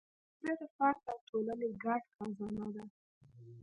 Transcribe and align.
حافظه 0.41 0.53
د 0.59 0.61
فرد 0.75 1.01
او 1.11 1.17
ټولنې 1.27 1.69
ګډ 1.83 2.01
خزانه 2.15 2.67
ده. 2.75 2.83